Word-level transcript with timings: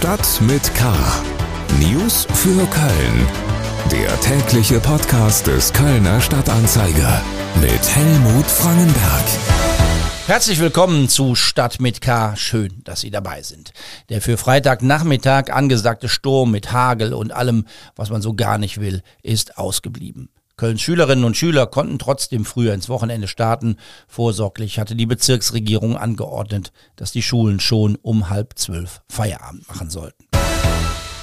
Stadt 0.00 0.40
mit 0.40 0.74
K. 0.74 0.94
News 1.78 2.26
für 2.32 2.66
Köln. 2.68 3.26
Der 3.92 4.18
tägliche 4.22 4.80
Podcast 4.80 5.46
des 5.46 5.70
Kölner 5.74 6.22
Stadtanzeiger 6.22 7.22
mit 7.60 7.86
Helmut 7.94 8.46
Frangenberg. 8.46 9.24
Herzlich 10.26 10.58
willkommen 10.58 11.10
zu 11.10 11.34
Stadt 11.34 11.82
mit 11.82 12.00
K. 12.00 12.34
Schön, 12.34 12.80
dass 12.84 13.02
Sie 13.02 13.10
dabei 13.10 13.42
sind. 13.42 13.74
Der 14.08 14.22
für 14.22 14.38
Freitagnachmittag 14.38 15.52
angesagte 15.52 16.08
Sturm 16.08 16.50
mit 16.50 16.72
Hagel 16.72 17.12
und 17.12 17.30
allem, 17.30 17.66
was 17.94 18.08
man 18.08 18.22
so 18.22 18.32
gar 18.32 18.56
nicht 18.56 18.80
will, 18.80 19.02
ist 19.22 19.58
ausgeblieben. 19.58 20.30
Kölns 20.60 20.82
Schülerinnen 20.82 21.24
und 21.24 21.38
Schüler 21.38 21.66
konnten 21.66 21.98
trotzdem 21.98 22.44
früher 22.44 22.74
ins 22.74 22.90
Wochenende 22.90 23.28
starten. 23.28 23.78
Vorsorglich 24.06 24.78
hatte 24.78 24.94
die 24.94 25.06
Bezirksregierung 25.06 25.96
angeordnet, 25.96 26.70
dass 26.96 27.12
die 27.12 27.22
Schulen 27.22 27.60
schon 27.60 27.96
um 28.02 28.28
halb 28.28 28.58
zwölf 28.58 29.00
Feierabend 29.08 29.66
machen 29.68 29.88
sollten. 29.88 30.22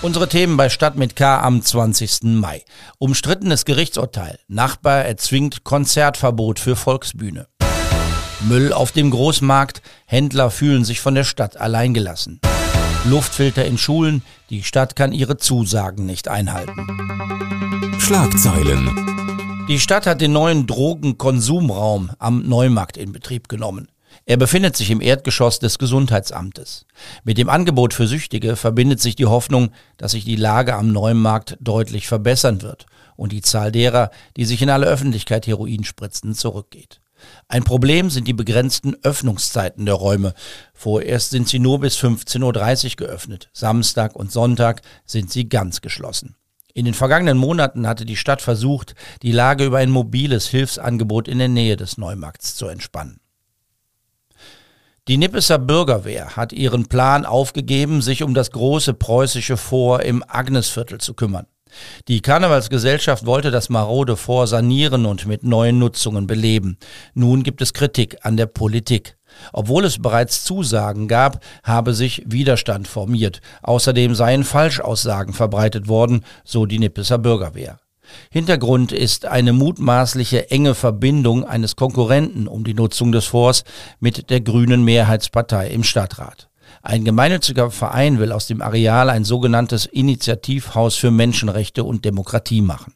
Unsere 0.02 0.28
Themen 0.28 0.58
bei 0.58 0.70
Stadt 0.70 0.96
mit 0.96 1.16
K 1.16 1.40
am 1.40 1.62
20. 1.62 2.24
Mai. 2.24 2.64
Umstrittenes 2.98 3.66
Gerichtsurteil. 3.66 4.40
Nachbar 4.48 5.06
erzwingt 5.06 5.64
Konzertverbot 5.64 6.60
für 6.60 6.76
Volksbühne. 6.76 7.46
Müll 8.40 8.74
auf 8.74 8.92
dem 8.92 9.12
Großmarkt. 9.12 9.84
Händler 10.08 10.50
fühlen 10.50 10.84
sich 10.84 11.00
von 11.00 11.14
der 11.14 11.26
Stadt 11.26 11.58
alleingelassen. 11.58 12.42
Luftfilter 13.06 13.66
in 13.66 13.78
Schulen. 13.78 14.24
Die 14.50 14.64
Stadt 14.64 14.96
kann 14.96 15.12
ihre 15.12 15.38
Zusagen 15.38 16.08
nicht 16.08 16.28
einhalten. 16.28 16.88
Schlagzeilen. 18.00 19.27
Die 19.68 19.82
Stadt 19.82 20.06
hat 20.06 20.22
den 20.22 20.32
neuen 20.32 20.66
Drogenkonsumraum 20.66 22.12
am 22.20 22.48
Neumarkt 22.48 22.96
in 22.96 23.12
Betrieb 23.12 23.50
genommen. 23.50 23.90
Er 24.26 24.38
befindet 24.38 24.78
sich 24.78 24.92
im 24.92 25.02
Erdgeschoss 25.02 25.60
des 25.60 25.78
Gesundheitsamtes. 25.78 26.86
Mit 27.26 27.38
dem 27.38 27.50
Angebot 27.50 27.94
für 27.94 28.08
Süchtige 28.08 28.56
verbindet 28.56 29.02
sich 29.02 29.18
die 29.18 29.26
Hoffnung, 29.26 29.72
dass 29.98 30.12
sich 30.12 30.24
die 30.24 30.38
Lage 30.38 30.74
am 30.74 30.94
Neumarkt 30.94 31.58
deutlich 31.60 32.08
verbessern 32.08 32.62
wird 32.62 32.86
und 33.18 33.34
die 33.34 33.42
Zahl 33.42 33.74
derer, 33.74 34.10
die 34.38 34.46
sich 34.46 34.62
in 34.62 34.70
aller 34.70 34.88
Öffentlichkeit 34.88 35.48
Heroin 35.48 35.84
spritzen, 35.84 36.34
zurückgeht. 36.34 37.02
Ein 37.50 37.66
Problem 37.66 38.10
sind 38.10 38.26
die 38.26 38.34
begrenzten 38.34 38.96
Öffnungszeiten 39.04 39.86
der 39.86 39.96
Räume. 39.96 40.34
Vorerst 40.74 41.32
sind 41.32 41.50
sie 41.50 41.60
nur 41.60 41.82
bis 41.82 41.98
15.30 41.98 42.86
Uhr 42.86 43.08
geöffnet. 43.08 43.50
Samstag 43.52 44.16
und 44.16 44.32
Sonntag 44.32 44.82
sind 45.06 45.30
sie 45.30 45.50
ganz 45.50 45.82
geschlossen. 45.82 46.38
In 46.78 46.86
den 46.86 46.94
vergangenen 46.94 47.40
Monaten 47.40 47.88
hatte 47.88 48.06
die 48.06 48.16
Stadt 48.16 48.40
versucht, 48.40 48.94
die 49.24 49.32
Lage 49.32 49.66
über 49.66 49.80
ein 49.80 49.90
mobiles 49.90 50.46
Hilfsangebot 50.50 51.28
in 51.28 51.40
der 51.40 51.48
Nähe 51.48 51.76
des 51.76 51.98
Neumarkts 51.98 52.56
zu 52.56 52.68
entspannen. 52.68 53.20
Die 55.08 55.18
Nippeser 55.18 55.58
Bürgerwehr 55.58 56.36
hat 56.36 56.54
ihren 56.54 56.86
Plan 56.86 57.26
aufgegeben, 57.26 58.04
sich 58.04 58.22
um 58.22 58.36
das 58.36 58.52
große 58.52 58.94
preußische 58.94 59.58
Fort 59.58 60.04
im 60.04 60.24
Agnesviertel 60.28 61.00
zu 61.00 61.16
kümmern. 61.16 61.48
Die 62.08 62.22
Karnevalsgesellschaft 62.22 63.26
wollte 63.26 63.50
das 63.50 63.70
marode 63.70 64.16
Fort 64.16 64.50
sanieren 64.50 65.08
und 65.08 65.26
mit 65.26 65.42
neuen 65.42 65.80
Nutzungen 65.80 66.28
beleben. 66.28 66.78
Nun 67.16 67.42
gibt 67.42 67.64
es 67.64 67.74
Kritik 67.74 68.18
an 68.22 68.38
der 68.38 68.46
Politik. 68.46 69.17
Obwohl 69.54 69.86
es 69.86 70.02
bereits 70.02 70.44
Zusagen 70.44 71.08
gab, 71.08 71.44
habe 71.64 71.94
sich 71.94 72.24
Widerstand 72.26 72.88
formiert. 72.88 73.42
Außerdem 73.64 74.16
seien 74.16 74.44
Falschaussagen 74.44 75.34
verbreitet 75.34 75.88
worden, 75.88 76.24
so 76.44 76.66
die 76.66 76.80
Nippeser 76.80 77.18
Bürgerwehr. 77.18 77.80
Hintergrund 78.30 78.92
ist 78.92 79.26
eine 79.26 79.54
mutmaßliche 79.54 80.50
enge 80.50 80.76
Verbindung 80.76 81.44
eines 81.44 81.76
Konkurrenten 81.76 82.48
um 82.48 82.64
die 82.64 82.74
Nutzung 82.74 83.12
des 83.12 83.26
Forts 83.26 83.64
mit 84.00 84.30
der 84.30 84.42
grünen 84.42 84.84
Mehrheitspartei 84.84 85.70
im 85.70 85.84
Stadtrat. 85.84 86.50
Ein 86.82 87.04
gemeinnütziger 87.04 87.72
Verein 87.72 88.20
will 88.20 88.32
aus 88.32 88.48
dem 88.48 88.62
Areal 88.62 89.10
ein 89.10 89.24
sogenanntes 89.24 89.86
Initiativhaus 89.86 90.96
für 90.96 91.12
Menschenrechte 91.12 91.84
und 91.84 92.06
Demokratie 92.06 92.62
machen. 92.62 92.94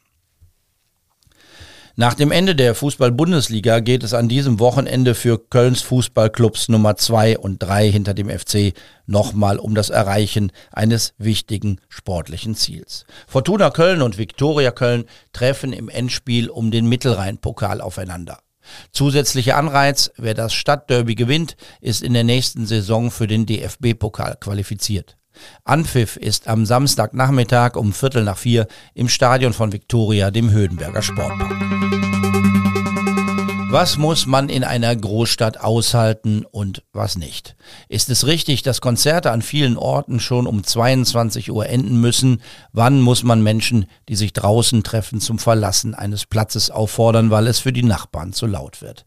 Nach 1.94 2.14
dem 2.14 2.30
Ende 2.30 2.56
der 2.56 2.74
Fußball-Bundesliga 2.74 3.80
geht 3.80 4.02
es 4.02 4.14
an 4.14 4.26
diesem 4.26 4.60
Wochenende 4.60 5.14
für 5.14 5.38
Kölns 5.38 5.82
Fußballclubs 5.82 6.70
Nummer 6.70 6.96
zwei 6.96 7.36
und 7.36 7.62
drei 7.62 7.90
hinter 7.90 8.14
dem 8.14 8.30
FC 8.30 8.72
nochmal 9.04 9.58
um 9.58 9.74
das 9.74 9.90
Erreichen 9.90 10.52
eines 10.72 11.12
wichtigen 11.18 11.82
sportlichen 11.90 12.54
Ziels. 12.54 13.04
Fortuna 13.26 13.68
Köln 13.68 14.00
und 14.00 14.16
Viktoria 14.16 14.70
Köln 14.70 15.04
treffen 15.34 15.74
im 15.74 15.90
Endspiel 15.90 16.48
um 16.48 16.70
den 16.70 16.86
Mittelrhein-Pokal 16.88 17.82
aufeinander. 17.82 18.38
Zusätzlicher 18.92 19.58
Anreiz, 19.58 20.12
wer 20.16 20.32
das 20.32 20.54
Stadtderby 20.54 21.14
gewinnt, 21.14 21.56
ist 21.82 22.02
in 22.02 22.14
der 22.14 22.24
nächsten 22.24 22.64
Saison 22.64 23.10
für 23.10 23.26
den 23.26 23.44
DFB-Pokal 23.44 24.36
qualifiziert. 24.40 25.18
Anpfiff 25.64 26.16
ist 26.16 26.48
am 26.48 26.66
Samstagnachmittag 26.66 27.76
um 27.76 27.92
Viertel 27.92 28.24
nach 28.24 28.38
vier 28.38 28.66
im 28.94 29.08
Stadion 29.08 29.52
von 29.52 29.72
Viktoria, 29.72 30.30
dem 30.30 30.50
Höhenberger 30.50 31.02
Sportpark. 31.02 31.52
Was 33.72 33.96
muss 33.96 34.26
man 34.26 34.50
in 34.50 34.64
einer 34.64 34.94
Großstadt 34.94 35.58
aushalten 35.58 36.44
und 36.44 36.82
was 36.92 37.16
nicht? 37.16 37.56
Ist 37.88 38.10
es 38.10 38.26
richtig, 38.26 38.62
dass 38.62 38.82
Konzerte 38.82 39.30
an 39.30 39.40
vielen 39.40 39.78
Orten 39.78 40.20
schon 40.20 40.46
um 40.46 40.62
22 40.62 41.50
Uhr 41.50 41.66
enden 41.66 41.98
müssen? 41.98 42.42
Wann 42.72 43.00
muss 43.00 43.22
man 43.22 43.42
Menschen, 43.42 43.86
die 44.10 44.14
sich 44.14 44.34
draußen 44.34 44.82
treffen, 44.82 45.22
zum 45.22 45.38
Verlassen 45.38 45.94
eines 45.94 46.26
Platzes 46.26 46.70
auffordern, 46.70 47.30
weil 47.30 47.46
es 47.46 47.60
für 47.60 47.72
die 47.72 47.82
Nachbarn 47.82 48.34
zu 48.34 48.46
laut 48.46 48.82
wird? 48.82 49.06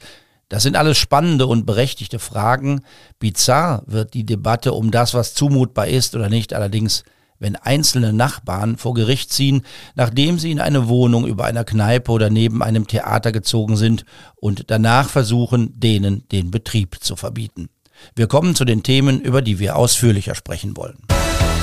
Das 0.50 0.64
sind 0.64 0.76
alles 0.76 0.98
spannende 0.98 1.48
und 1.48 1.66
berechtigte 1.66 2.20
Fragen. 2.20 2.82
Bizarr 3.20 3.84
wird 3.88 4.14
die 4.14 4.26
Debatte 4.26 4.74
um 4.74 4.92
das, 4.92 5.14
was 5.14 5.34
zumutbar 5.34 5.88
ist 5.88 6.16
oder 6.16 6.30
nicht, 6.30 6.54
allerdings, 6.54 7.04
wenn 7.40 7.56
einzelne 7.56 8.14
Nachbarn 8.14 8.78
vor 8.78 8.94
Gericht 8.94 9.34
ziehen, 9.34 9.64
nachdem 9.96 10.38
sie 10.40 10.52
in 10.52 10.60
eine 10.60 10.88
Wohnung 10.88 11.26
über 11.26 11.46
einer 11.46 11.64
Kneipe 11.64 12.12
oder 12.12 12.30
neben 12.30 12.62
einem 12.62 12.88
Theater 12.88 13.32
gezogen 13.32 13.76
sind 13.76 14.06
und 14.36 14.66
danach 14.68 15.10
versuchen, 15.10 15.80
denen 15.80 16.28
den 16.30 16.52
Betrieb 16.52 16.98
zu 17.02 17.16
verbieten. 17.16 17.70
Wir 18.16 18.28
kommen 18.28 18.56
zu 18.56 18.66
den 18.66 18.84
Themen, 18.84 19.22
über 19.22 19.42
die 19.42 19.60
wir 19.60 19.76
ausführlicher 19.76 20.36
sprechen 20.36 20.78
wollen. 20.78 20.98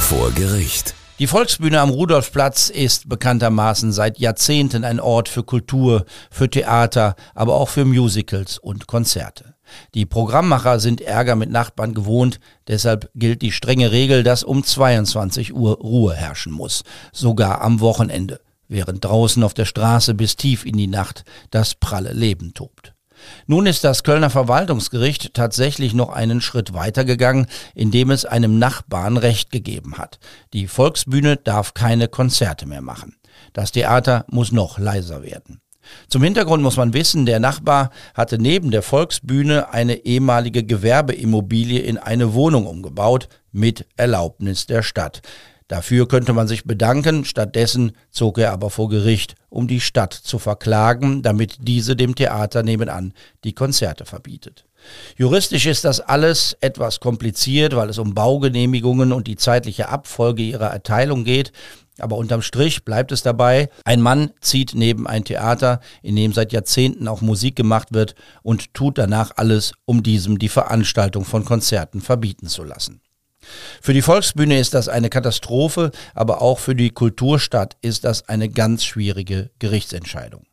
Vor 0.00 0.32
Gericht. 0.32 0.94
Die 1.22 1.28
Volksbühne 1.28 1.81
am 1.81 1.91
Rudolfplatz 1.91 2.69
ist 2.69 3.09
bekanntermaßen 3.09 3.93
seit 3.93 4.19
Jahrzehnten 4.19 4.83
ein 4.83 4.99
Ort 4.99 5.28
für 5.28 5.44
Kultur, 5.44 6.05
für 6.33 6.50
Theater, 6.50 7.15
aber 7.33 7.55
auch 7.55 7.69
für 7.69 7.84
Musicals 7.84 8.59
und 8.59 8.88
Konzerte. 8.88 9.55
Die 9.94 10.05
Programmmacher 10.05 10.81
sind 10.81 11.00
Ärger 11.00 11.37
mit 11.37 11.49
Nachbarn 11.49 11.94
gewohnt, 11.94 12.41
deshalb 12.66 13.09
gilt 13.15 13.41
die 13.43 13.53
strenge 13.53 13.93
Regel, 13.93 14.25
dass 14.25 14.43
um 14.43 14.65
22 14.65 15.55
Uhr 15.55 15.77
Ruhe 15.77 16.12
herrschen 16.12 16.53
muss, 16.53 16.82
sogar 17.12 17.61
am 17.61 17.78
Wochenende, 17.78 18.41
während 18.66 19.05
draußen 19.05 19.44
auf 19.44 19.55
der 19.55 19.66
Straße 19.66 20.15
bis 20.15 20.34
tief 20.34 20.66
in 20.66 20.77
die 20.77 20.88
Nacht 20.88 21.25
das 21.53 21.77
pralle 21.77 22.15
Leben 22.15 22.53
tobt. 22.53 22.92
Nun 23.47 23.66
ist 23.66 23.84
das 23.84 24.03
Kölner 24.03 24.31
Verwaltungsgericht 24.31 25.34
tatsächlich 25.34 25.94
noch 25.94 26.10
einen 26.10 26.41
Schritt 26.41 26.75
weitergegangen, 26.75 27.47
indem 27.75 28.10
es 28.10 28.25
einem 28.25 28.59
Nachbarn 28.59 29.16
Recht 29.16 29.50
gegeben 29.50 29.99
hat. 29.99 30.19
Die 30.53 30.66
Volksbühne 30.66 31.37
darf 31.37 31.75
keine 31.75 32.09
Konzerte 32.09 32.66
mehr 32.66 32.82
machen. 32.82 33.16
Das 33.53 33.72
Theater 33.72 34.25
muss 34.28 34.53
noch 34.53 34.78
leiser 34.78 35.22
werden. 35.22 35.61
Zum 36.09 36.22
Hintergrund 36.22 36.62
muss 36.62 36.77
man 36.77 36.94
wissen, 36.94 37.27
der 37.27 37.41
Nachbar 37.41 37.91
hatte 38.15 38.38
neben 38.38 38.71
der 38.71 38.82
Volksbühne 38.82 39.72
eine 39.72 40.05
ehemalige 40.05 40.65
Gewerbeimmobilie 40.65 41.81
in 41.81 41.99
eine 41.99 42.34
Wohnung 42.34 42.66
umgebaut, 42.66 43.28
mit 43.50 43.87
Erlaubnis 43.97 44.66
der 44.66 44.82
Stadt. 44.82 45.21
Dafür 45.72 46.06
könnte 46.06 46.34
man 46.34 46.49
sich 46.49 46.65
bedanken, 46.65 47.25
stattdessen 47.25 47.93
zog 48.10 48.37
er 48.37 48.53
aber 48.53 48.69
vor 48.69 48.91
Gericht, 48.91 49.37
um 49.49 49.69
die 49.69 49.81
Stadt 49.81 50.12
zu 50.12 50.38
verklagen, 50.38 51.22
damit 51.22 51.56
diese 51.62 51.97
dem 51.97 52.15
Theater 52.15 52.62
nebenan 52.62 53.15
die 53.43 53.55
Konzerte 53.55 54.05
verbietet. 54.05 54.66
Juristisch 55.16 55.65
ist 55.65 55.87
das 55.87 56.00
alles 56.00 56.59
etwas 56.61 57.00
kompliziert, 57.00 57.75
weil 57.75 57.88
es 57.88 57.97
um 57.97 58.12
Baugenehmigungen 58.12 59.12
und 59.12 59.26
die 59.26 59.37
zeitliche 59.37 59.88
Abfolge 59.88 60.43
ihrer 60.43 60.67
Erteilung 60.67 61.25
geht. 61.25 61.52
Aber 61.99 62.19
unterm 62.19 62.43
Strich 62.43 62.85
bleibt 62.85 63.11
es 63.11 63.23
dabei, 63.23 63.70
ein 63.87 64.02
Mann 64.02 64.32
zieht 64.43 64.75
neben 64.75 65.06
ein 65.06 65.25
Theater, 65.25 65.81
in 66.02 66.17
dem 66.17 66.35
seit 66.35 66.52
Jahrzehnten 66.52 67.08
auch 67.08 67.23
Musik 67.23 67.56
gemacht 67.56 67.94
wird 67.94 68.14
und 68.43 68.75
tut 68.75 68.99
danach 68.99 69.31
alles, 69.37 69.73
um 69.87 70.02
diesem 70.02 70.38
die 70.38 70.50
Veranstaltung 70.50 71.25
von 71.25 71.47
Konzerten 71.47 72.02
verbieten 72.02 72.49
zu 72.49 72.62
lassen. 72.62 73.00
Für 73.81 73.93
die 73.93 74.02
Volksbühne 74.02 74.58
ist 74.58 74.75
das 74.75 74.88
eine 74.88 75.10
Katastrophe, 75.10 75.90
aber 76.14 76.43
auch 76.43 76.58
für 76.58 76.75
die 76.75 76.90
Kulturstadt 76.90 77.76
ist 77.81 78.04
das 78.04 78.28
eine 78.28 78.49
ganz 78.49 78.84
schwierige 78.84 79.50
Gerichtsentscheidung. 79.58 80.44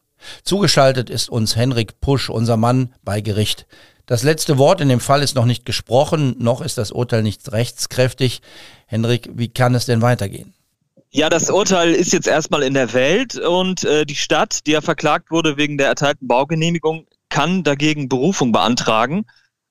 Zugeschaltet 0.44 1.10
ist 1.10 1.30
uns 1.30 1.56
Henrik 1.56 2.02
Pusch, 2.02 2.30
unser 2.30 2.58
Mann 2.58 2.94
bei 3.04 3.22
Gericht. 3.22 3.68
Das 4.06 4.24
letzte 4.24 4.58
Wort 4.58 4.82
in 4.82 4.90
dem 4.90 5.00
Fall 5.00 5.22
ist 5.22 5.36
noch 5.36 5.46
nicht 5.46 5.66
gesprochen, 5.66 6.36
noch 6.40 6.62
ist 6.62 6.78
das 6.78 6.92
Urteil 6.92 7.22
nicht 7.22 7.52
rechtskräftig. 7.52 8.42
Henrik, 8.88 9.30
wie 9.34 9.50
kann 9.50 9.76
es 9.76 9.86
denn 9.86 10.02
weitergehen? 10.02 10.54
Ja, 11.12 11.30
das 11.30 11.50
Urteil 11.50 11.94
ist 11.94 12.14
jetzt 12.14 12.28
erstmal 12.28 12.64
in 12.64 12.74
der 12.74 12.94
Welt 12.94 13.36
und 13.36 13.84
äh, 13.84 14.06
die 14.06 14.16
Stadt, 14.16 14.66
die 14.68 14.72
ja 14.72 14.82
verklagt 14.82 15.32
wurde 15.32 15.58
wegen 15.58 15.78
der 15.78 15.88
erteilten 15.88 16.28
Baugenehmigung, 16.28 17.08
kann 17.30 17.64
dagegen 17.64 18.10
Berufung 18.10 18.52
beantragen 18.52 19.26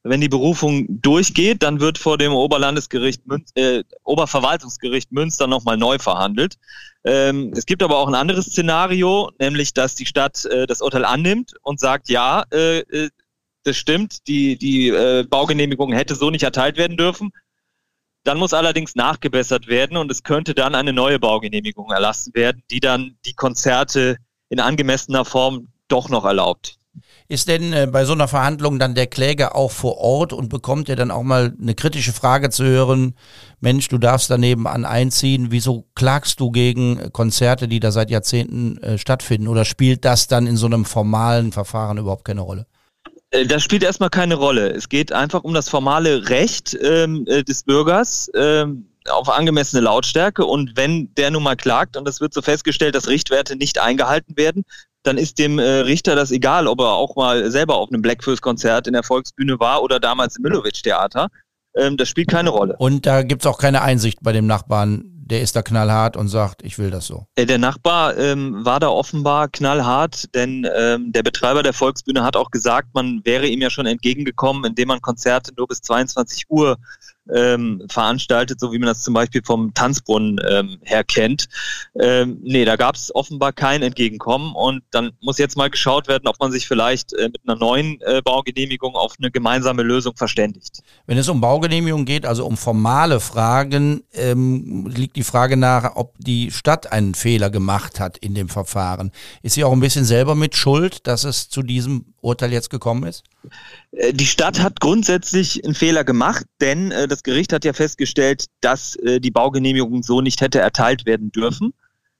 Wenn 0.09 0.21
die 0.21 0.29
Berufung 0.29 0.87
durchgeht, 0.89 1.63
dann 1.63 1.81
wird 1.81 1.99
vor 1.99 2.19
dem 2.19 2.33
Oberlandesgericht, 2.33 3.27
Münz, 3.27 3.51
äh, 3.55 3.85
Oberverwaltungsgericht 4.05 5.13
Münster 5.13 5.47
nochmal 5.47 5.77
neu 5.77 5.99
verhandelt. 5.99 6.57
Ähm, 7.05 7.53
es 7.55 7.67
gibt 7.67 7.83
aber 7.83 7.99
auch 7.99 8.09
ein 8.09 8.15
anderes 8.15 8.47
Szenario, 8.47 9.31
nämlich 9.39 9.75
dass 9.75 9.95
die 9.95 10.07
Stadt 10.07 10.45
äh, 10.47 10.67
das 10.67 10.81
Urteil 10.81 11.05
annimmt 11.05 11.55
und 11.63 11.79
sagt, 11.81 12.09
ja, 12.09 12.45
äh, 12.53 12.79
äh 12.81 13.11
das 13.65 13.77
stimmt, 13.77 14.27
die, 14.29 14.57
die 14.57 14.89
äh, 14.89 15.25
Baugenehmigung 15.29 15.93
hätte 15.93 16.15
so 16.15 16.31
nicht 16.31 16.45
erteilt 16.45 16.79
werden 16.79 16.97
dürfen. 16.97 17.33
Dann 18.25 18.39
muss 18.39 18.55
allerdings 18.55 18.95
nachgebessert 18.95 19.67
werden 19.67 19.97
und 19.97 20.11
es 20.11 20.23
könnte 20.23 20.55
dann 20.55 20.75
eine 20.75 20.93
neue 20.93 21.19
Baugenehmigung 21.19 21.91
erlassen 21.91 22.35
werden, 22.35 22.63
die 22.71 22.81
dann 22.81 23.19
die 23.27 23.35
Konzerte 23.35 24.17
in 24.49 24.61
angemessener 24.61 25.25
Form 25.25 25.69
doch 25.89 26.09
noch 26.09 26.25
erlaubt. 26.25 26.78
Ist 27.29 27.49
denn 27.49 27.73
äh, 27.73 27.87
bei 27.91 28.05
so 28.05 28.13
einer 28.13 28.29
Verhandlung 28.29 28.79
dann 28.79 28.95
der 28.95 29.07
Kläger 29.07 29.55
auch 29.55 29.71
vor 29.71 29.99
Ort 29.99 30.33
und 30.33 30.49
bekommt 30.49 30.89
er 30.89 30.97
dann 30.97 31.11
auch 31.11 31.23
mal 31.23 31.55
eine 31.61 31.75
kritische 31.75 32.13
Frage 32.13 32.51
zu 32.51 32.65
hören? 32.65 33.15
Mensch, 33.61 33.89
du 33.89 33.99
darfst 33.99 34.31
daneben 34.31 34.67
an 34.67 34.85
einziehen. 34.85 35.49
Wieso 35.51 35.87
klagst 35.95 36.41
du 36.41 36.51
gegen 36.51 37.13
Konzerte, 37.13 37.69
die 37.69 37.81
da 37.81 37.93
seit 37.93 38.11
Jahrzehnten 38.11 38.79
äh, 38.79 38.99
stattfinden? 38.99 39.49
Oder 39.49 39.65
spielt 39.65 40.05
das 40.05 40.27
dann 40.27 40.47
in 40.47 40.57
so 40.57 40.67
einem 40.67 40.85
formalen 40.85 41.53
Verfahren 41.53 41.99
überhaupt 41.99 42.25
keine 42.25 42.41
Rolle? 42.41 42.67
Äh, 43.31 43.47
das 43.47 43.63
spielt 43.63 43.83
erstmal 43.83 44.11
keine 44.11 44.37
Rolle. 44.37 44.71
Es 44.71 44.89
geht 44.89 45.13
einfach 45.13 45.45
um 45.45 45.55
das 45.55 45.69
formale 45.69 46.29
Recht 46.29 46.77
ähm, 46.83 47.25
äh, 47.27 47.43
des 47.43 47.63
Bürgers 47.63 48.31
ähm, 48.35 48.89
auf 49.11 49.29
angemessene 49.29 49.83
Lautstärke. 49.83 50.45
Und 50.45 50.77
wenn 50.77 51.15
der 51.15 51.31
nun 51.31 51.43
mal 51.43 51.57
klagt 51.57 51.97
und 51.97 52.09
es 52.09 52.21
wird 52.21 52.35
so 52.35 52.43
festgestellt, 52.43 52.95
dass 52.95 53.09
Richtwerte 53.09 53.57
nicht 53.57 53.79
eingehalten 53.79 54.37
werden, 54.37 54.65
dann 55.03 55.19
ist 55.19 55.39
dem 55.39 55.59
äh, 55.59 55.81
Richter 55.81 56.17
das 56.17 56.31
egal, 56.31 56.67
ob 56.67 56.81
er 56.81 56.93
auch 56.93 57.17
mal 57.17 57.51
selber 57.51 57.77
auf 57.77 57.89
einem 57.91 58.03
Blackfist-Konzert 58.03 58.87
in 58.87 58.93
der 58.93 59.03
Volksbühne 59.03 59.59
war 59.61 59.83
oder 59.83 60.01
damals 60.01 60.37
im 60.37 60.43
Milovic-Theater. 60.43 61.29
Ähm, 61.77 61.97
das 61.97 62.09
spielt 62.09 62.29
keine 62.29 62.51
Rolle. 62.51 62.77
Und 62.79 63.07
da 63.07 63.23
gibt 63.23 63.43
es 63.43 63.47
auch 63.47 63.59
keine 63.59 63.83
Einsicht 63.83 64.19
bei 64.23 64.33
dem 64.33 64.47
Nachbarn, 64.47 65.05
der 65.29 65.43
ist 65.43 65.55
da 65.55 65.63
knallhart 65.63 66.17
und 66.17 66.29
sagt, 66.29 66.63
ich 66.63 66.79
will 66.79 66.91
das 66.91 67.07
so. 67.07 67.27
Äh, 67.37 67.47
der 67.47 67.59
Nachbar 67.59 68.17
ähm, 68.17 68.65
war 68.65 68.81
da 68.81 68.89
offenbar 68.89 69.49
knallhart, 69.49 70.35
denn 70.35 70.67
ähm, 70.75 71.13
der 71.13 71.23
Betreiber 71.23 71.63
der 71.63 71.75
Volksbühne 71.75 72.25
hat 72.25 72.37
auch 72.37 72.51
gesagt, 72.51 72.89
man 72.95 73.21
wäre 73.25 73.47
ihm 73.47 73.61
ja 73.61 73.71
schon 73.71 73.87
entgegengekommen, 73.87 74.65
indem 74.65 74.89
man 74.89 75.01
Konzerte 75.01 75.53
nur 75.57 75.67
bis 75.67 75.81
22 75.83 76.45
Uhr 76.49 76.79
ähm, 77.35 77.83
veranstaltet, 77.89 78.61
so 78.61 78.73
wie 78.73 78.79
man 78.79 78.89
das 78.89 79.03
zum 79.03 79.15
Beispiel 79.15 79.43
vom 79.45 79.73
Tanzbrunnen 79.75 80.41
ähm, 80.49 80.79
her 80.83 81.05
kennt. 81.05 81.49
Ähm, 82.01 82.39
nee, 82.43 82.65
da 82.65 82.77
gab 82.77 82.95
es 82.95 83.15
offenbar 83.15 83.53
kein 83.53 83.83
Entgegenkommen 83.83 84.55
und 84.55 84.83
dann 84.91 85.13
muss 85.21 85.39
jetzt 85.39 85.57
mal 85.57 85.71
geschaut 85.71 86.09
werden, 86.09 86.27
ob 86.27 86.39
man 86.41 86.53
sich 86.53 86.67
vielleicht 86.67 87.13
äh, 87.13 87.25
mit 87.25 87.41
einer 87.47 87.59
neuen 87.59 88.01
äh, 88.03 88.23
Baugenehmigung 88.23 88.95
auf 88.95 89.15
eine 89.19 89.31
gemeinsame 89.31 89.83
Lösung 89.83 90.17
verständigt. 90.17 90.83
Wenn 91.07 91.19
es 91.19 91.29
um 91.29 91.41
Baugenehmigung 91.41 92.05
geht, 92.05 92.27
also 92.27 92.47
um 92.47 92.57
formale 92.57 93.21
Fragen, 93.21 94.03
ähm, 94.13 94.87
liegt 94.95 95.17
die 95.17 95.25
Frage 95.25 95.57
nach, 95.57 95.97
ob 95.97 96.15
die 96.19 96.51
Stadt 96.51 96.93
einen 96.93 97.15
Fehler 97.15 97.51
gemacht 97.51 98.01
hat 98.01 98.19
in 98.19 98.35
dem 98.35 98.49
Verfahren. 98.49 99.13
Ist 99.43 99.55
sie 99.55 99.65
auch 99.65 99.73
ein 99.73 99.81
bisschen 99.81 100.05
selber 100.05 100.35
mit 100.35 100.57
Schuld, 100.57 101.07
dass 101.07 101.25
es 101.25 101.49
zu 101.49 101.63
diesem 101.63 102.15
Urteil 102.21 102.53
jetzt 102.53 102.71
gekommen 102.71 103.05
ist? 103.05 103.25
Äh, 103.93 104.13
die 104.13 104.27
Stadt 104.27 104.61
hat 104.61 104.81
grundsätzlich 104.81 105.65
einen 105.65 105.75
Fehler 105.75 106.05
gemacht, 106.05 106.45
denn 106.61 106.91
äh, 106.91 107.09
das 107.09 107.23
Gericht 107.23 107.53
hat 107.53 107.65
ja 107.65 107.73
festgestellt, 107.73 108.47
dass 108.61 108.97
äh, 108.97 109.21
die 109.21 109.31
Baugenehmigung 109.31 110.03
so 110.03 110.21
nicht 110.21 110.41
hätte 110.41 110.61
erteilt 110.61 111.07
werden 111.07 111.33
dürfen. 111.33 111.73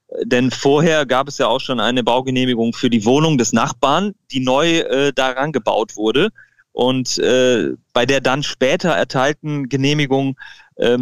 Äh, 0.09 0.27
denn 0.27 0.51
vorher 0.51 1.07
gab 1.07 1.29
es 1.29 1.39
ja 1.39 1.47
auch 1.47 1.61
schon 1.61 1.81
eine 1.81 2.03
Baugenehmigung 2.03 2.73
für 2.73 2.91
die 2.91 3.05
Wohnung 3.05 3.39
des 3.39 3.53
Nachbarn, 3.53 4.15
die 4.31 4.41
neu 4.41 4.79
äh, 4.79 5.13
daran 5.13 5.53
gebaut 5.53 5.97
wurde. 5.97 6.31
Und 6.73 7.21
bei 7.21 8.07
der 8.07 8.21
dann 8.21 8.45
später 8.45 8.91
erteilten 8.91 9.69
Genehmigung 9.69 10.37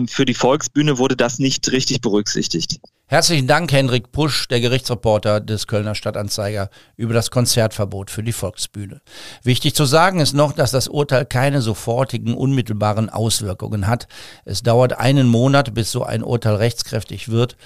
für 0.08 0.24
die 0.24 0.34
Volksbühne 0.34 0.98
wurde 0.98 1.16
das 1.16 1.38
nicht 1.38 1.70
richtig 1.70 2.00
berücksichtigt. 2.00 2.80
Herzlichen 3.08 3.46
Dank, 3.46 3.70
Henrik 3.70 4.10
Pusch, 4.10 4.48
der 4.48 4.60
Gerichtsreporter 4.60 5.40
des 5.40 5.68
Kölner 5.68 5.94
Stadtanzeiger, 5.94 6.70
über 6.96 7.14
das 7.14 7.30
Konzertverbot 7.30 8.10
für 8.10 8.24
die 8.24 8.32
Volksbühne. 8.32 9.00
Wichtig 9.44 9.76
zu 9.76 9.84
sagen 9.84 10.18
ist 10.18 10.32
noch, 10.32 10.52
dass 10.52 10.72
das 10.72 10.88
Urteil 10.88 11.24
keine 11.24 11.62
sofortigen, 11.62 12.34
unmittelbaren 12.34 13.08
Auswirkungen 13.08 13.86
hat. 13.86 14.08
Es 14.44 14.64
dauert 14.64 14.98
einen 14.98 15.28
Monat, 15.28 15.72
bis 15.72 15.92
so 15.92 16.02
ein 16.02 16.24
Urteil 16.24 16.56
rechtskräftig 16.56 17.28
wird. 17.28 17.56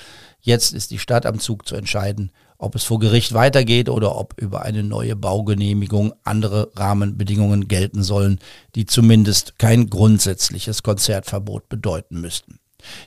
Jetzt 0.41 0.75
ist 0.75 0.91
die 0.91 0.99
Stadt 0.99 1.25
am 1.25 1.39
Zug 1.39 1.67
zu 1.67 1.75
entscheiden, 1.75 2.33
ob 2.61 2.75
es 2.75 2.85
vor 2.85 2.99
Gericht 2.99 3.33
weitergeht 3.33 3.89
oder 3.89 4.17
ob 4.17 4.35
über 4.41 4.63
eine 4.63 4.83
neue 4.83 5.17
Baugenehmigung 5.17 6.13
andere 6.25 6.71
Rahmenbedingungen 6.77 7.69
gelten 7.69 8.03
sollen, 8.03 8.39
die 8.75 8.85
zumindest 8.85 9.59
kein 9.59 9.89
grundsätzliches 9.89 10.83
Konzertverbot 10.83 11.69
bedeuten 11.69 12.21
müssten. 12.21 12.59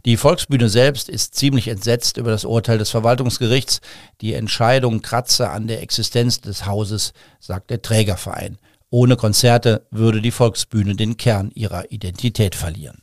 Die 0.05 0.17
Volksbühne 0.17 0.69
selbst 0.69 1.07
ist 1.09 1.35
ziemlich 1.35 1.67
entsetzt 1.67 2.17
über 2.17 2.31
das 2.31 2.45
Urteil 2.45 2.77
des 2.77 2.89
Verwaltungsgerichts. 2.89 3.81
Die 4.21 4.33
Entscheidung 4.33 5.01
kratze 5.01 5.49
an 5.49 5.67
der 5.67 5.81
Existenz 5.81 6.41
des 6.41 6.65
Hauses, 6.65 7.13
sagt 7.39 7.69
der 7.69 7.81
Trägerverein. 7.81 8.57
Ohne 8.89 9.15
Konzerte 9.15 9.87
würde 9.89 10.21
die 10.21 10.31
Volksbühne 10.31 10.95
den 10.95 11.17
Kern 11.17 11.51
ihrer 11.53 11.91
Identität 11.91 12.55
verlieren. 12.55 13.02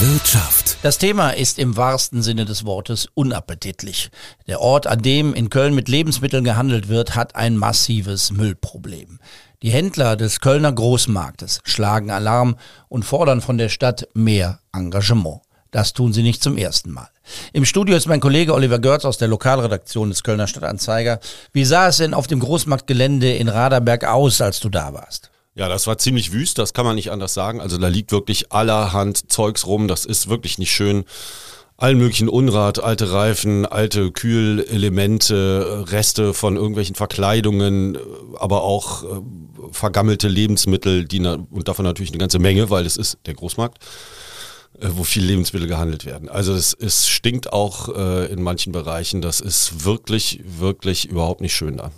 Wirtschaft. 0.00 0.78
Das 0.82 0.98
Thema 0.98 1.30
ist 1.30 1.58
im 1.58 1.76
wahrsten 1.76 2.22
Sinne 2.22 2.44
des 2.44 2.64
Wortes 2.64 3.08
unappetitlich. 3.14 4.10
Der 4.46 4.60
Ort, 4.60 4.86
an 4.86 5.02
dem 5.02 5.34
in 5.34 5.50
Köln 5.50 5.74
mit 5.74 5.88
Lebensmitteln 5.88 6.44
gehandelt 6.44 6.88
wird, 6.88 7.16
hat 7.16 7.36
ein 7.36 7.56
massives 7.56 8.30
Müllproblem. 8.30 9.18
Die 9.62 9.70
Händler 9.70 10.16
des 10.16 10.40
Kölner 10.40 10.72
Großmarktes 10.72 11.60
schlagen 11.64 12.10
Alarm 12.10 12.56
und 12.88 13.04
fordern 13.04 13.40
von 13.40 13.58
der 13.58 13.68
Stadt 13.68 14.08
mehr 14.14 14.60
Engagement. 14.72 15.42
Das 15.70 15.92
tun 15.92 16.12
sie 16.12 16.22
nicht 16.22 16.42
zum 16.42 16.56
ersten 16.56 16.90
Mal. 16.92 17.08
Im 17.52 17.64
Studio 17.64 17.96
ist 17.96 18.06
mein 18.06 18.20
Kollege 18.20 18.54
Oliver 18.54 18.78
Görz 18.78 19.04
aus 19.04 19.18
der 19.18 19.28
Lokalredaktion 19.28 20.08
des 20.08 20.22
Kölner 20.22 20.46
Stadtanzeiger. 20.46 21.20
Wie 21.52 21.64
sah 21.64 21.88
es 21.88 21.98
denn 21.98 22.14
auf 22.14 22.26
dem 22.26 22.40
Großmarktgelände 22.40 23.34
in 23.34 23.48
Raderberg 23.48 24.04
aus, 24.04 24.40
als 24.40 24.60
du 24.60 24.68
da 24.68 24.92
warst? 24.94 25.30
Ja, 25.54 25.68
das 25.68 25.86
war 25.86 25.98
ziemlich 25.98 26.32
wüst, 26.32 26.58
das 26.58 26.72
kann 26.72 26.86
man 26.86 26.94
nicht 26.94 27.10
anders 27.10 27.34
sagen. 27.34 27.60
Also 27.60 27.76
da 27.76 27.88
liegt 27.88 28.12
wirklich 28.12 28.52
allerhand 28.52 29.30
Zeugs 29.30 29.66
rum, 29.66 29.88
das 29.88 30.04
ist 30.04 30.28
wirklich 30.28 30.58
nicht 30.58 30.72
schön. 30.72 31.04
Allen 31.76 31.98
möglichen 31.98 32.28
Unrat, 32.28 32.82
alte 32.82 33.10
Reifen, 33.10 33.64
alte 33.64 34.12
Kühlelemente, 34.12 35.86
Reste 35.88 36.34
von 36.34 36.56
irgendwelchen 36.56 36.94
Verkleidungen, 36.94 37.96
aber 38.38 38.62
auch 38.62 39.02
äh, 39.02 39.06
vergammelte 39.72 40.28
Lebensmittel, 40.28 41.06
die 41.06 41.20
und 41.20 41.68
davon 41.68 41.86
natürlich 41.86 42.10
eine 42.10 42.18
ganze 42.18 42.38
Menge, 42.38 42.68
weil 42.68 42.84
es 42.84 42.98
ist 42.98 43.18
der 43.24 43.34
Großmarkt. 43.34 43.78
Äh, 44.80 44.88
wo 44.94 45.04
viele 45.04 45.26
Lebensmittel 45.26 45.68
gehandelt 45.68 46.06
werden. 46.06 46.28
Also 46.28 46.54
es, 46.54 46.74
es 46.74 47.08
stinkt 47.08 47.52
auch 47.52 47.94
äh, 47.94 48.32
in 48.32 48.42
manchen 48.42 48.72
Bereichen. 48.72 49.20
Das 49.20 49.40
ist 49.40 49.84
wirklich, 49.84 50.40
wirklich 50.44 51.08
überhaupt 51.08 51.40
nicht 51.40 51.54
schön 51.54 51.76
da. 51.76 51.90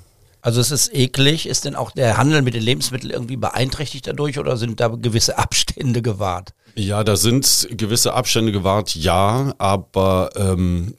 Also 0.42 0.60
es 0.60 0.72
ist 0.72 0.92
eklig. 0.92 1.46
Ist 1.46 1.64
denn 1.64 1.76
auch 1.76 1.92
der 1.92 2.18
Handel 2.18 2.42
mit 2.42 2.54
den 2.54 2.62
Lebensmitteln 2.62 3.12
irgendwie 3.12 3.36
beeinträchtigt 3.36 4.06
dadurch 4.06 4.38
oder 4.38 4.56
sind 4.56 4.80
da 4.80 4.88
gewisse 4.88 5.38
Abstände 5.38 6.02
gewahrt? 6.02 6.52
Ja, 6.74 7.04
da 7.04 7.16
sind 7.16 7.68
gewisse 7.70 8.14
Abstände 8.14 8.50
gewahrt, 8.50 8.94
ja, 8.94 9.54
aber 9.58 10.30
ähm, 10.36 10.94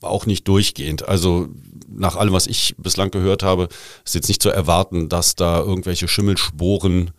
auch 0.00 0.24
nicht 0.24 0.48
durchgehend. 0.48 1.06
Also 1.06 1.48
nach 1.88 2.16
allem, 2.16 2.32
was 2.32 2.46
ich 2.46 2.74
bislang 2.78 3.10
gehört 3.10 3.42
habe, 3.42 3.68
ist 4.04 4.14
jetzt 4.14 4.28
nicht 4.28 4.42
zu 4.42 4.50
erwarten, 4.50 5.08
dass 5.08 5.34
da 5.34 5.60
irgendwelche 5.60 6.08
Schimmelsporen 6.08 7.10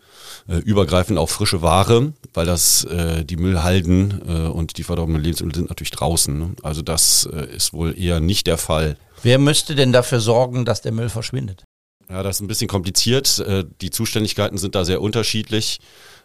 äh, 0.48 0.56
übergreifen 0.56 1.18
auf 1.18 1.30
frische 1.30 1.62
Ware, 1.62 2.12
weil 2.34 2.46
das 2.46 2.84
äh, 2.84 3.24
die 3.24 3.36
Müllhalden 3.36 4.22
äh, 4.26 4.48
und 4.48 4.78
die 4.78 4.84
verdorbenen 4.84 5.22
Lebensmittel 5.22 5.60
sind 5.60 5.68
natürlich 5.68 5.90
draußen. 5.90 6.38
Ne? 6.38 6.54
Also 6.62 6.82
das 6.82 7.28
äh, 7.32 7.54
ist 7.54 7.72
wohl 7.72 7.98
eher 7.98 8.20
nicht 8.20 8.46
der 8.46 8.58
Fall. 8.58 8.96
Wer 9.22 9.38
müsste 9.38 9.74
denn 9.74 9.92
dafür 9.92 10.20
sorgen, 10.20 10.64
dass 10.64 10.80
der 10.80 10.92
Müll 10.92 11.08
verschwindet? 11.08 11.64
Ja, 12.10 12.22
das 12.22 12.36
ist 12.36 12.40
ein 12.40 12.48
bisschen 12.48 12.68
kompliziert. 12.68 13.38
Äh, 13.40 13.64
die 13.80 13.90
Zuständigkeiten 13.90 14.58
sind 14.58 14.74
da 14.74 14.84
sehr 14.84 15.02
unterschiedlich. 15.02 15.80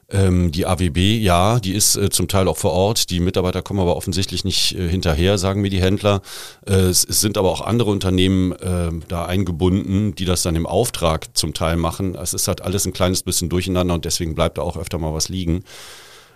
Ähm, 0.09 0.51
die 0.51 0.65
AWB, 0.65 1.17
ja, 1.17 1.59
die 1.59 1.73
ist 1.73 1.95
äh, 1.95 2.09
zum 2.09 2.27
Teil 2.27 2.47
auch 2.47 2.57
vor 2.57 2.71
Ort. 2.71 3.09
Die 3.09 3.19
Mitarbeiter 3.19 3.61
kommen 3.61 3.79
aber 3.79 3.95
offensichtlich 3.95 4.43
nicht 4.43 4.75
äh, 4.75 4.87
hinterher, 4.87 5.37
sagen 5.37 5.61
mir 5.61 5.69
die 5.69 5.81
Händler. 5.81 6.21
Es, 6.65 7.03
es, 7.03 7.21
sind 7.21 7.37
aber 7.37 7.49
auch 7.49 7.61
andere 7.61 7.89
Unternehmen 7.89 8.53
ähm, 8.61 9.03
da 9.07 9.25
eingebunden, 9.25 10.13
die 10.15 10.25
das 10.25 10.41
dann 10.41 10.55
im 10.55 10.67
Auftrag 10.67 11.35
zum 11.37 11.53
Teil 11.53 11.77
machen. 11.77 12.15
Es 12.15 12.33
ist 12.33 12.47
halt 12.47 12.61
alles 12.61 12.85
ein 12.85 12.93
kleines 12.93 13.23
bisschen 13.23 13.49
durcheinander 13.49 13.93
und 13.93 14.05
deswegen 14.05 14.35
bleibt 14.35 14.57
da 14.57 14.61
auch 14.61 14.77
öfter 14.77 14.99
mal 14.99 15.13
was 15.13 15.29
liegen. 15.29 15.63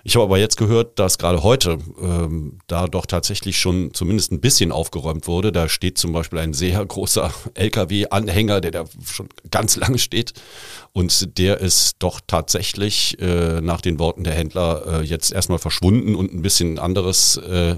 Ich 0.07 0.15
habe 0.15 0.23
aber 0.23 0.37
jetzt 0.37 0.55
gehört, 0.55 0.99
dass 0.99 1.17
gerade 1.17 1.43
heute 1.43 1.79
ähm, 2.01 2.59
da 2.67 2.87
doch 2.87 3.05
tatsächlich 3.05 3.59
schon 3.59 3.93
zumindest 3.93 4.31
ein 4.31 4.39
bisschen 4.39 4.71
aufgeräumt 4.71 5.27
wurde. 5.27 5.51
Da 5.51 5.67
steht 5.67 5.97
zum 5.97 6.13
Beispiel 6.13 6.39
ein 6.39 6.53
sehr 6.53 6.85
großer 6.85 7.29
LKW-Anhänger, 7.55 8.61
der 8.61 8.71
da 8.71 8.85
schon 9.03 9.27
ganz 9.51 9.75
lange 9.75 9.97
steht. 9.97 10.31
Und 10.93 11.37
der 11.37 11.59
ist 11.59 11.97
doch 11.99 12.21
tatsächlich 12.25 13.19
äh, 13.19 13.59
nach 13.59 13.81
den 13.81 13.99
Worten 13.99 14.23
der 14.23 14.33
Händler 14.33 15.01
äh, 15.01 15.03
jetzt 15.03 15.33
erstmal 15.33 15.59
verschwunden 15.59 16.15
und 16.15 16.33
ein 16.33 16.41
bisschen 16.41 16.79
anderes 16.79 17.35
äh, 17.35 17.75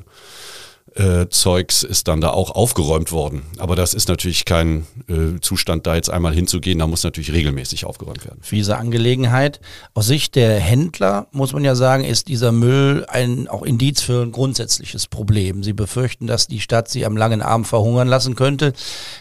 äh, 0.95 1.27
Zeugs 1.29 1.83
ist 1.83 2.07
dann 2.07 2.21
da 2.21 2.29
auch 2.29 2.51
aufgeräumt 2.51 3.11
worden. 3.11 3.43
Aber 3.57 3.75
das 3.75 3.93
ist 3.93 4.09
natürlich 4.09 4.45
kein 4.45 4.85
äh, 5.07 5.39
Zustand, 5.41 5.87
da 5.87 5.95
jetzt 5.95 6.09
einmal 6.09 6.33
hinzugehen. 6.33 6.79
Da 6.79 6.87
muss 6.87 7.03
natürlich 7.03 7.31
regelmäßig 7.31 7.85
aufgeräumt 7.85 8.25
werden. 8.25 8.39
Fiese 8.41 8.77
Angelegenheit. 8.77 9.59
Aus 9.93 10.07
Sicht 10.07 10.35
der 10.35 10.59
Händler 10.59 11.27
muss 11.31 11.53
man 11.53 11.63
ja 11.63 11.75
sagen, 11.75 12.03
ist 12.03 12.27
dieser 12.27 12.51
Müll 12.51 13.05
ein 13.07 13.47
auch 13.47 13.63
Indiz 13.63 14.01
für 14.01 14.21
ein 14.21 14.31
grundsätzliches 14.31 15.07
Problem. 15.07 15.63
Sie 15.63 15.73
befürchten, 15.73 16.27
dass 16.27 16.47
die 16.47 16.59
Stadt 16.59 16.89
sie 16.89 17.05
am 17.05 17.17
langen 17.17 17.41
Arm 17.41 17.65
verhungern 17.65 18.07
lassen 18.07 18.35
könnte. 18.35 18.73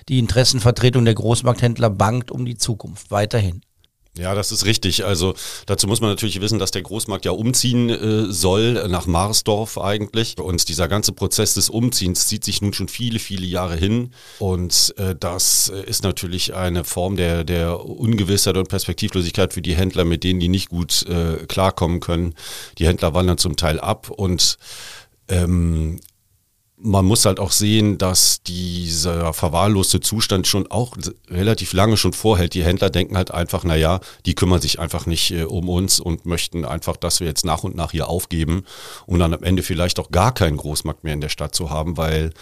Die 0.08 0.18
Interessenvertretung 0.18 1.04
der 1.04 1.14
Großmarkthändler 1.14 1.90
bangt 1.90 2.30
um 2.30 2.44
die 2.44 2.56
Zukunft 2.56 3.10
weiterhin. 3.10 3.62
Ja, 4.18 4.34
das 4.34 4.50
ist 4.50 4.64
richtig. 4.64 5.04
Also 5.04 5.34
dazu 5.66 5.86
muss 5.86 6.00
man 6.00 6.10
natürlich 6.10 6.40
wissen, 6.40 6.58
dass 6.58 6.72
der 6.72 6.82
Großmarkt 6.82 7.24
ja 7.24 7.30
umziehen 7.30 7.88
äh, 7.88 8.32
soll 8.32 8.88
nach 8.88 9.06
Marsdorf 9.06 9.78
eigentlich. 9.78 10.38
Und 10.38 10.68
dieser 10.68 10.88
ganze 10.88 11.12
Prozess 11.12 11.54
des 11.54 11.70
Umziehens 11.70 12.26
zieht 12.26 12.44
sich 12.44 12.60
nun 12.60 12.72
schon 12.72 12.88
viele, 12.88 13.20
viele 13.20 13.46
Jahre 13.46 13.76
hin. 13.76 14.12
Und 14.40 14.92
äh, 14.98 15.14
das 15.18 15.68
ist 15.68 16.02
natürlich 16.02 16.54
eine 16.54 16.82
Form 16.82 17.16
der, 17.16 17.44
der 17.44 17.84
Ungewissheit 17.84 18.56
und 18.56 18.68
Perspektivlosigkeit 18.68 19.52
für 19.54 19.62
die 19.62 19.76
Händler, 19.76 20.04
mit 20.04 20.24
denen 20.24 20.40
die 20.40 20.48
nicht 20.48 20.68
gut 20.68 21.06
äh, 21.06 21.46
klarkommen 21.46 22.00
können. 22.00 22.34
Die 22.78 22.86
Händler 22.86 23.14
wandern 23.14 23.38
zum 23.38 23.56
Teil 23.56 23.78
ab 23.78 24.10
und 24.10 24.58
ähm, 25.28 26.00
man 26.80 27.04
muss 27.04 27.24
halt 27.24 27.40
auch 27.40 27.50
sehen, 27.50 27.98
dass 27.98 28.42
dieser 28.42 29.32
verwahrloste 29.32 30.00
Zustand 30.00 30.46
schon 30.46 30.70
auch 30.70 30.96
relativ 31.28 31.72
lange 31.72 31.96
schon 31.96 32.12
vorhält. 32.12 32.54
Die 32.54 32.64
Händler 32.64 32.90
denken 32.90 33.16
halt 33.16 33.30
einfach, 33.32 33.64
na 33.64 33.74
ja, 33.74 34.00
die 34.26 34.34
kümmern 34.34 34.60
sich 34.60 34.78
einfach 34.78 35.06
nicht 35.06 35.32
äh, 35.32 35.42
um 35.42 35.68
uns 35.68 35.98
und 35.98 36.26
möchten 36.26 36.64
einfach, 36.64 36.96
dass 36.96 37.20
wir 37.20 37.26
jetzt 37.26 37.44
nach 37.44 37.64
und 37.64 37.74
nach 37.74 37.90
hier 37.90 38.08
aufgeben, 38.08 38.64
um 39.06 39.18
dann 39.18 39.34
am 39.34 39.42
Ende 39.42 39.62
vielleicht 39.62 39.98
auch 39.98 40.10
gar 40.10 40.32
keinen 40.32 40.56
Großmarkt 40.56 41.04
mehr 41.04 41.14
in 41.14 41.20
der 41.20 41.28
Stadt 41.28 41.54
zu 41.54 41.70
haben, 41.70 41.96
weil 41.96 42.32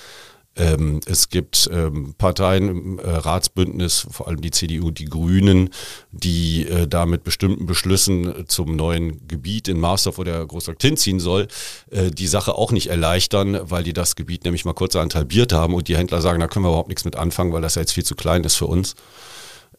ähm, 0.57 1.01
es 1.07 1.29
gibt 1.29 1.69
ähm, 1.73 2.15
Parteien 2.17 2.99
äh, 2.99 3.09
Ratsbündnis, 3.09 4.07
vor 4.11 4.29
allem 4.29 4.41
die 4.41 4.51
CDU, 4.51 4.91
die 4.91 5.05
Grünen, 5.05 5.71
die 6.13 6.67
äh, 6.67 6.87
da 6.87 7.07
mit 7.07 7.25
bestimmten 7.25 7.67
Beschlüssen 7.67 8.47
zum 8.49 8.75
neuen 8.77 9.27
Gebiet 9.29 9.69
in 9.69 9.79
Marsdorf, 9.79 10.17
der 10.25 10.45
Großmarkt 10.47 10.83
hinziehen 10.83 11.21
soll, 11.21 11.49
äh, 11.91 12.11
die 12.11 12.27
Sache 12.27 12.55
auch 12.55 12.73
nicht 12.73 12.89
erleichtern, 12.89 13.59
weil 13.63 13.83
die 13.83 13.93
das 13.93 14.17
Gebiet 14.17 14.45
nämlich 14.45 14.65
mal 14.65 14.75
kurzerhand 14.75 15.15
halbiert 15.15 15.53
haben 15.53 15.75
und 15.75 15.89
die 15.89 15.97
Händler 15.97 16.23
sagen, 16.23 16.41
da 16.41 16.49
können 16.49 16.65
wir 16.65 16.71
überhaupt 16.71 16.89
nichts 16.89 17.05
mit 17.05 17.17
anfangen, 17.17 17.53
weil 17.53 17.63
das 17.63 17.75
ja 17.75 17.83
jetzt 17.83 17.93
viel 17.93 18.05
zu 18.05 18.15
klein 18.15 18.45
ist 18.45 18.57
für 18.57 18.67
uns. 18.67 18.95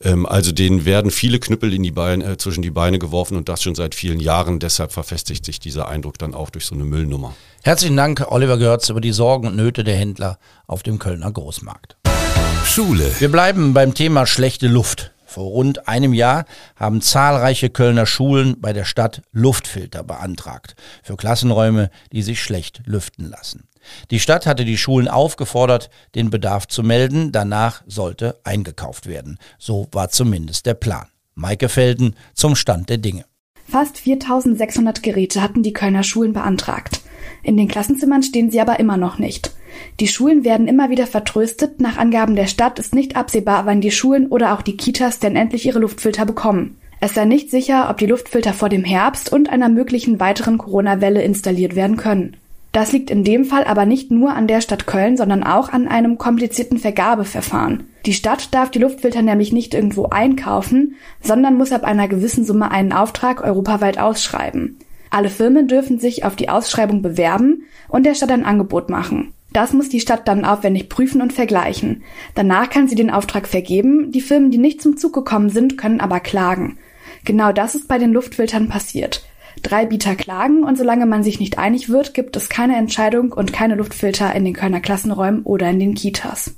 Ähm, 0.04 0.26
also 0.26 0.52
denen 0.52 0.86
werden 0.86 1.12
viele 1.12 1.40
Knüppel 1.40 1.74
in 1.74 1.84
die 1.84 1.92
Beine, 1.92 2.24
äh, 2.26 2.38
zwischen 2.38 2.62
die 2.62 2.72
Beine 2.72 3.00
geworfen 3.00 3.38
und 3.38 3.50
das 3.50 3.64
schon 3.64 3.76
seit 3.76 3.96
vielen 3.96 4.20
Jahren. 4.20 4.60
Deshalb 4.60 4.92
verfestigt 4.92 5.46
sich 5.46 5.60
dieser 5.60 5.88
Eindruck 5.88 6.18
dann 6.18 6.34
auch 6.34 6.50
durch 6.50 6.66
so 6.66 6.76
eine 6.76 6.84
Müllnummer. 6.84 7.36
Herzlichen 7.64 7.98
Dank, 7.98 8.26
Oliver 8.30 8.58
Görz, 8.58 8.90
über 8.90 9.02
die 9.02 9.12
Sorgen 9.12 9.48
und 9.48 9.56
Nöte 9.56 9.84
der 9.84 9.96
Händler 9.96 10.38
auf 10.68 10.84
dem 10.84 11.00
Kölner 11.00 11.32
Großmarkt. 11.32 11.98
Schule. 12.66 13.12
Wir 13.20 13.32
bleiben 13.32 13.74
beim 13.74 13.94
Thema 13.94 14.26
schlechte 14.26 14.68
Luft. 14.68 15.12
Vor 15.26 15.46
rund 15.46 15.88
einem 15.88 16.14
Jahr 16.14 16.46
haben 16.76 17.02
zahlreiche 17.02 17.70
Kölner 17.70 18.06
Schulen 18.06 18.62
bei 18.62 18.72
der 18.72 18.86
Stadt 18.86 19.22
Luftfilter 19.32 20.04
beantragt 20.04 20.76
für 21.04 21.18
Klassenräume, 21.18 21.90
die 22.12 22.22
sich 22.22 22.42
schlecht 22.42 22.82
lüften 22.86 23.30
lassen. 23.30 23.67
Die 24.12 24.20
Stadt 24.20 24.46
hatte 24.46 24.66
die 24.66 24.78
Schulen 24.78 25.08
aufgefordert, 25.08 25.90
den 26.16 26.30
Bedarf 26.30 26.68
zu 26.68 26.84
melden, 26.84 27.32
danach 27.32 27.84
sollte 27.88 28.40
eingekauft 28.44 29.08
werden. 29.08 29.38
So 29.58 29.88
war 29.92 30.10
zumindest 30.10 30.66
der 30.66 30.74
Plan. 30.74 31.08
Maike 31.36 31.70
Felden 31.70 32.16
zum 32.34 32.56
Stand 32.56 32.90
der 32.90 32.98
Dinge. 32.98 33.26
Fast 33.70 33.98
4600 33.98 35.04
Geräte 35.04 35.42
hatten 35.42 35.62
die 35.62 35.74
Kölner 35.74 36.04
Schulen 36.04 36.34
beantragt. 36.34 37.02
In 37.44 37.58
den 37.58 37.68
Klassenzimmern 37.68 38.24
stehen 38.24 38.50
sie 38.50 38.62
aber 38.62 38.80
immer 38.80 38.98
noch 38.98 39.20
nicht. 39.20 39.52
Die 40.00 40.08
Schulen 40.08 40.44
werden 40.44 40.68
immer 40.68 40.90
wieder 40.90 41.06
vertröstet. 41.06 41.82
Nach 41.82 41.98
Angaben 41.98 42.36
der 42.36 42.48
Stadt 42.48 42.80
ist 42.80 42.96
nicht 42.96 43.16
absehbar, 43.16 43.66
wann 43.66 43.82
die 43.82 43.92
Schulen 43.92 44.28
oder 44.28 44.54
auch 44.54 44.62
die 44.62 44.78
Kitas 44.78 45.20
denn 45.20 45.36
endlich 45.36 45.66
ihre 45.66 45.80
Luftfilter 45.80 46.26
bekommen. 46.26 46.78
Es 47.00 47.14
sei 47.14 47.26
nicht 47.26 47.52
sicher, 47.52 47.90
ob 47.90 47.98
die 47.98 48.08
Luftfilter 48.08 48.54
vor 48.54 48.70
dem 48.70 48.84
Herbst 48.84 49.32
und 49.32 49.50
einer 49.50 49.70
möglichen 49.70 50.20
weiteren 50.20 50.58
Corona-Welle 50.58 51.22
installiert 51.22 51.76
werden 51.76 51.98
können. 51.98 52.38
Das 52.72 52.92
liegt 52.92 53.10
in 53.10 53.24
dem 53.24 53.46
Fall 53.46 53.64
aber 53.64 53.86
nicht 53.86 54.12
nur 54.12 54.36
an 54.36 54.48
der 54.48 54.62
Stadt 54.62 54.86
Köln, 54.88 55.18
sondern 55.18 55.44
auch 55.44 55.70
an 55.70 55.88
einem 55.88 56.18
komplizierten 56.18 56.78
Vergabeverfahren. 56.78 57.86
Die 58.06 58.14
Stadt 58.14 58.54
darf 58.54 58.70
die 58.70 58.80
Luftfilter 58.80 59.22
nämlich 59.22 59.52
nicht 59.52 59.74
irgendwo 59.74 60.06
einkaufen, 60.06 60.96
sondern 61.22 61.56
muss 61.56 61.72
ab 61.72 61.84
einer 61.84 62.08
gewissen 62.08 62.46
Summe 62.46 62.72
einen 62.72 62.94
Auftrag 62.94 63.44
europaweit 63.44 63.98
ausschreiben. 63.98 64.78
Alle 65.10 65.30
Firmen 65.30 65.68
dürfen 65.68 66.00
sich 66.00 66.26
auf 66.26 66.36
die 66.36 66.50
Ausschreibung 66.50 67.02
bewerben 67.02 67.64
und 67.88 68.06
der 68.06 68.16
Stadt 68.16 68.32
ein 68.32 68.46
Angebot 68.46 68.90
machen. 68.90 69.34
Das 69.54 69.74
muss 69.74 69.90
die 69.90 70.02
Stadt 70.02 70.28
dann 70.28 70.46
aufwendig 70.46 70.90
prüfen 70.90 71.22
und 71.22 71.34
vergleichen. 71.34 72.04
Danach 72.36 72.70
kann 72.70 72.88
sie 72.88 72.96
den 72.96 73.10
Auftrag 73.10 73.48
vergeben, 73.48 74.12
die 74.12 74.22
Firmen, 74.22 74.52
die 74.52 74.58
nicht 74.58 74.82
zum 74.82 74.98
Zug 74.98 75.14
gekommen 75.14 75.50
sind, 75.50 75.78
können 75.78 76.02
aber 76.02 76.20
klagen. 76.20 76.78
Genau 77.24 77.52
das 77.52 77.74
ist 77.74 77.88
bei 77.88 77.98
den 77.98 78.14
Luftfiltern 78.14 78.68
passiert. 78.68 79.26
Drei 79.64 79.86
Bieter 79.86 80.16
klagen 80.16 80.64
und 80.64 80.78
solange 80.78 81.06
man 81.06 81.24
sich 81.24 81.40
nicht 81.40 81.58
einig 81.58 81.90
wird, 81.90 82.14
gibt 82.14 82.36
es 82.36 82.50
keine 82.50 82.78
Entscheidung 82.78 83.32
und 83.32 83.54
keine 83.54 83.76
Luftfilter 83.76 84.34
in 84.36 84.46
den 84.46 84.54
Kölner 84.54 84.80
Klassenräumen 84.80 85.44
oder 85.44 85.70
in 85.70 85.80
den 85.80 85.96
Kitas. 85.96 86.52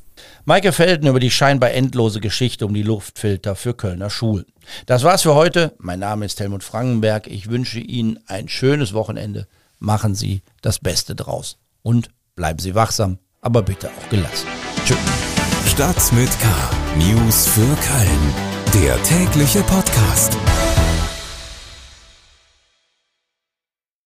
Maike 0.45 0.71
Felden 0.71 1.07
über 1.07 1.19
die 1.19 1.31
scheinbar 1.31 1.71
endlose 1.71 2.19
Geschichte 2.19 2.65
um 2.65 2.73
die 2.73 2.83
Luftfilter 2.83 3.55
für 3.55 3.73
Kölner 3.73 4.09
Schulen. 4.09 4.45
Das 4.85 5.03
war's 5.03 5.21
für 5.21 5.35
heute. 5.35 5.73
Mein 5.79 5.99
Name 5.99 6.25
ist 6.25 6.39
Helmut 6.39 6.63
Frankenberg. 6.63 7.27
Ich 7.27 7.49
wünsche 7.49 7.79
Ihnen 7.79 8.19
ein 8.27 8.47
schönes 8.47 8.93
Wochenende. 8.93 9.47
Machen 9.79 10.15
Sie 10.15 10.41
das 10.61 10.79
Beste 10.79 11.15
draus. 11.15 11.57
Und 11.81 12.09
bleiben 12.35 12.59
Sie 12.59 12.75
wachsam, 12.75 13.19
aber 13.41 13.61
bitte 13.61 13.89
auch 13.89 14.09
gelassen. 14.09 14.47
Tschüss. 14.85 14.97
Stadt 15.65 16.11
mit 16.13 16.29
K. 16.39 16.47
News 16.97 17.47
für 17.47 17.61
Köln. 17.61 18.83
Der 18.83 19.01
tägliche 19.03 19.61
Podcast. 19.63 20.37